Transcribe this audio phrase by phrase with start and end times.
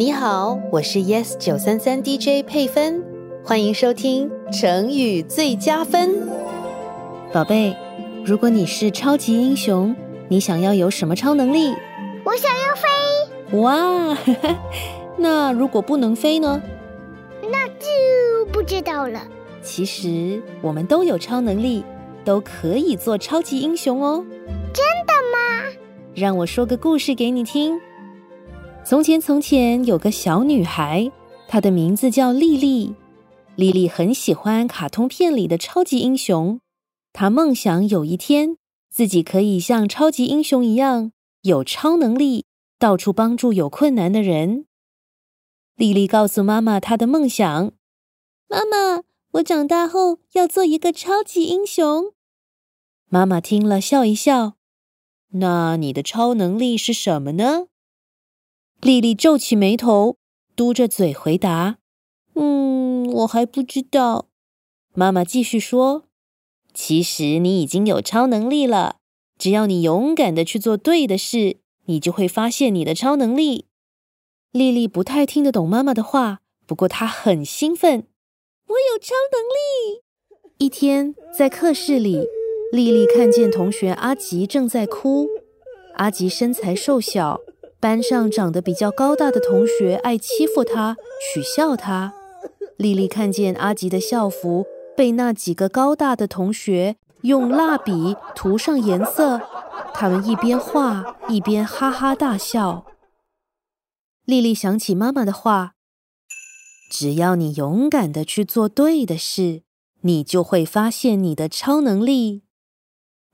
[0.00, 3.04] 你好，我是 Yes 九三三 DJ 佩芬，
[3.44, 6.26] 欢迎收听成语最佳分。
[7.34, 7.76] 宝贝，
[8.24, 9.94] 如果你是超级英雄，
[10.28, 11.74] 你想要有什么超能力？
[12.24, 13.58] 我想要飞。
[13.58, 14.16] 哇，
[15.20, 16.62] 那如果不能飞呢？
[17.42, 19.20] 那就不知道了。
[19.60, 21.84] 其实我们都有超能力，
[22.24, 24.24] 都可以做超级英雄哦。
[24.72, 25.76] 真的吗？
[26.14, 27.78] 让我说个故事给你听。
[28.90, 31.12] 从前，从前有个小女孩，
[31.46, 32.92] 她的名字叫丽丽。
[33.54, 36.60] 丽丽很喜欢卡通片里的超级英雄，
[37.12, 38.56] 她梦想有一天
[38.90, 41.12] 自己可以像超级英雄一样
[41.42, 42.46] 有超能力，
[42.80, 44.64] 到处帮助有困难的人。
[45.76, 47.70] 丽丽告诉妈妈她的梦想
[48.50, 52.06] ：“妈妈，我长大后要做一个超级英雄。”
[53.08, 54.54] 妈妈听了笑一笑
[55.38, 57.68] ：“那你的超能力是什么呢？”
[58.82, 60.16] 丽丽皱起眉头，
[60.56, 61.76] 嘟着嘴回答
[62.34, 64.28] ：“嗯，我还不知道。”
[64.94, 66.04] 妈妈继续说
[66.72, 68.96] ：“其实你已经有超能力了，
[69.38, 73.66] 只要你勇敢的去做对的事，你就会发现你的超能力。”
[74.50, 78.06] 丽丽不太听得懂妈妈的话，不过她很兴奋
[78.66, 80.00] ：“我有超能力！”
[80.56, 82.26] 一天，在课室里，
[82.72, 85.28] 丽丽看见同学阿吉正在哭。
[85.96, 87.42] 阿吉身材瘦小。
[87.80, 90.98] 班上长得比较高大的同学爱欺负他，
[91.32, 92.12] 取笑他。
[92.76, 99.40] 丽丽看见阿吉的校服被那几个高大的同学用蜡笔涂上颜色，
[99.94, 102.84] 他们一边画一边哈哈大笑。
[104.26, 105.72] 丽丽想起妈妈的话
[106.92, 109.62] ：“只要你勇敢的去做对的事，
[110.02, 112.42] 你就会发现你的超能力。”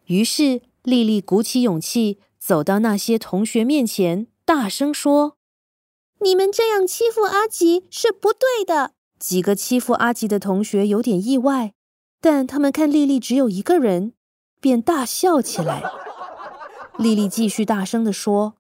[0.07, 4.29] 于是，丽丽鼓起勇气走到那些同学面前。
[4.47, 5.37] 大声说
[6.23, 11.75] ：“你们这样欺负阿吉是不对的。”几个欺负阿吉的同学有点意外，
[12.21, 14.13] 但他们看丽丽只有一个人，
[14.61, 15.83] 便大笑起来。
[16.97, 18.55] 丽丽继续大声地说：“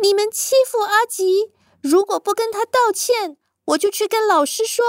[0.00, 3.38] 你们欺负阿吉，如果不跟他道歉，
[3.68, 4.84] 我就去跟老师说。”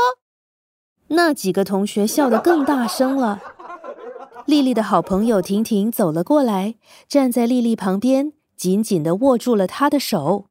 [1.08, 3.42] 那几个同学笑得更大声了。
[4.46, 6.76] 丽丽的好朋友婷婷走了过来，
[7.08, 8.34] 站在丽丽旁边。
[8.62, 10.46] 紧紧地握住了他的手，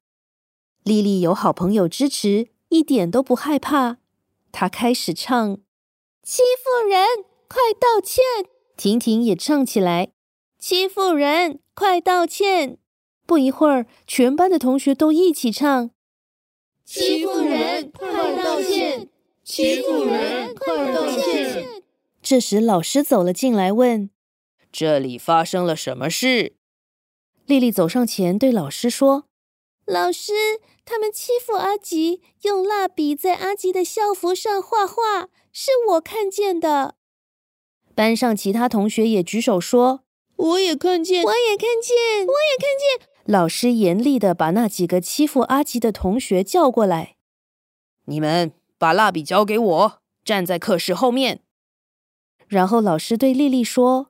[0.83, 3.99] 丽丽有好朋友支持，一点都不害怕。
[4.51, 5.59] 她开始唱
[6.25, 7.07] ：“欺负人，
[7.47, 8.25] 快道歉！”
[8.77, 10.11] 婷婷也唱起来
[10.59, 12.79] ：“欺负人，快道歉！”
[13.27, 15.91] 不一会儿，全班的同学都一起唱
[16.85, 19.09] ：“欺负人，快道歉！
[19.45, 21.81] 欺负人，快道歉！”
[22.21, 24.11] 这时，老师走了进来，问
[24.73, 26.55] ：“这里发生了什么事？”
[27.51, 29.25] 丽丽走上前，对老师说
[29.85, 30.33] ：“老师，
[30.85, 36.95] 他们欺负阿吉，用蜡笔在阿吉的校服上画画，是我看见的。”
[37.97, 40.05] 班上其他同学也举手说
[40.37, 47.17] ：“我也看见，我也看见，我也看见。”老师严厉的把那几个欺负阿吉的同学叫过来
[48.07, 51.43] ：“你们把蜡笔交给我，站在课室后面。”
[52.47, 54.10] 然后老师对丽丽说：“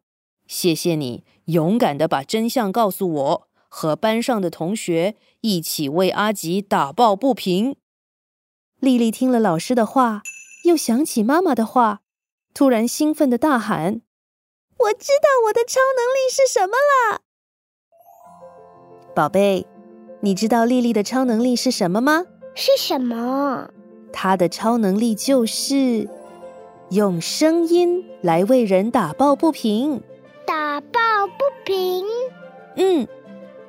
[0.50, 7.74] 谢谢你。”勇敢的把真相告诉我，和班上的同学一起为阿吉打抱不平。
[8.78, 10.22] 丽丽听了老师的话，
[10.64, 12.02] 又想起妈妈的话，
[12.54, 14.02] 突然兴奋的大喊
[14.78, 17.22] ：“我知道我的超能力是什么了！”
[19.12, 19.66] 宝贝，
[20.20, 22.26] 你知道丽丽的超能力是什么吗？
[22.54, 23.70] 是什么？
[24.12, 26.08] 她的超能力就是
[26.90, 30.00] 用声音来为人打抱不平。
[31.64, 32.04] 平，
[32.76, 33.06] 嗯，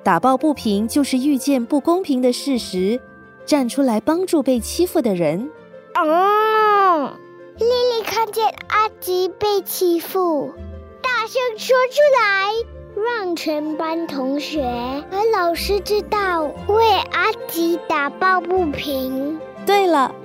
[0.03, 2.99] 打抱不平就是遇见不公平的事实，
[3.45, 5.51] 站出来帮助被欺负的人。
[5.93, 7.11] 哦，
[7.57, 10.53] 丽丽看见阿吉被欺负，
[11.01, 12.49] 大声说出来，
[12.95, 14.63] 让全班同学
[15.11, 19.39] 和老师知道，为阿吉打抱不平。
[19.65, 20.15] 对了，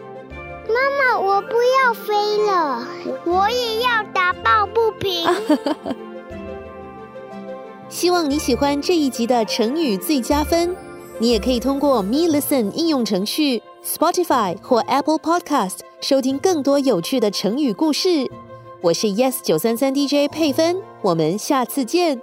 [0.69, 2.14] 妈妈，我不要飞
[2.46, 2.87] 了，
[3.26, 5.28] 我也要打抱不平。
[7.96, 10.76] 希望你喜欢这一集的成语最佳分。
[11.19, 18.31] 你也可以通过 Me Listen 应用程序、Spotify 或 Apple Podcast 收听更多有趣的成语故事。
[18.82, 22.20] 我是 Yes 九三三 DJ 佩芬，我们下次见。